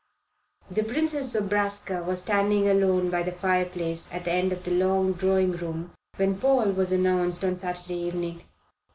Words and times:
The 0.71 0.83
Princess 0.83 1.35
Zobraska 1.35 2.03
was 2.03 2.21
standing 2.23 2.67
alone 2.67 3.11
by 3.11 3.21
the 3.21 3.31
fireplace 3.31 4.11
at 4.11 4.25
the 4.25 4.31
end 4.31 4.51
of 4.51 4.63
the 4.63 4.71
long 4.71 5.13
drawing 5.13 5.51
room 5.51 5.93
when 6.15 6.39
Paul 6.39 6.71
was 6.71 6.91
announced 6.91 7.43
on 7.43 7.59
Saturday 7.59 7.97
evening. 7.99 8.43